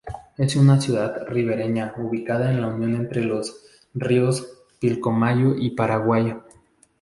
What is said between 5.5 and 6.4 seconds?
y Paraguay.